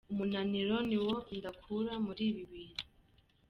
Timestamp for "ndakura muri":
1.35-2.23